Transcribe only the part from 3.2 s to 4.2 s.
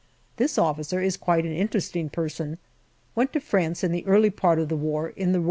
to France in the